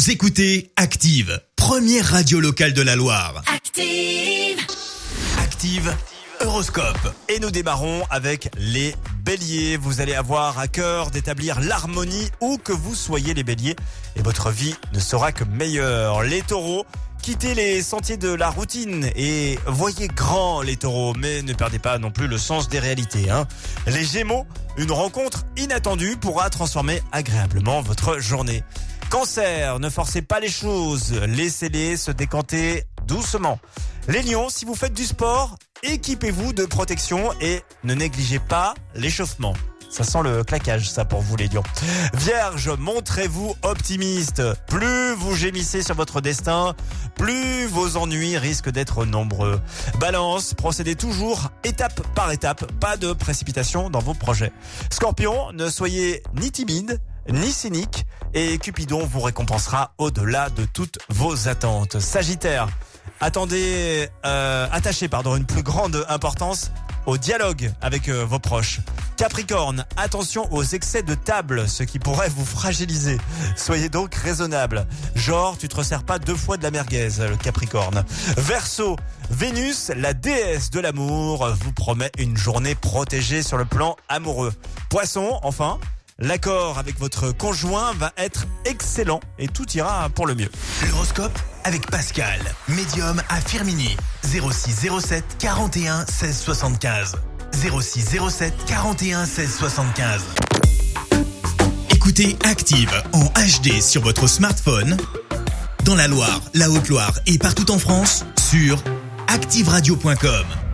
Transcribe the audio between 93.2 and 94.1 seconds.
à Firmini.